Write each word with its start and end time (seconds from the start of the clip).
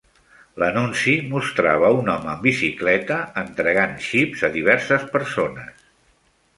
L'anunci 0.61 1.13
mostrava 1.33 1.91
un 1.99 2.09
home 2.15 2.33
en 2.33 2.41
bicicleta 2.47 3.21
entregant 3.45 3.97
xips 4.09 4.45
a 4.51 4.55
diverses 4.61 5.09
persones. 5.17 5.91